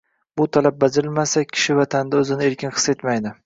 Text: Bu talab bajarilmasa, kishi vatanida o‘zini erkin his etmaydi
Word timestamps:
Bu 0.39 0.45
talab 0.57 0.79
bajarilmasa, 0.83 1.45
kishi 1.59 1.77
vatanida 1.83 2.25
o‘zini 2.25 2.51
erkin 2.51 2.77
his 2.81 2.91
etmaydi 2.97 3.39